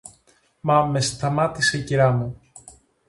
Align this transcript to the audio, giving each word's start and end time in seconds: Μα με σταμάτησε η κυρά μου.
Μα 0.61 0.85
με 0.85 1.01
σταμάτησε 1.01 1.77
η 1.77 1.83
κυρά 1.83 2.11
μου. 2.11 2.39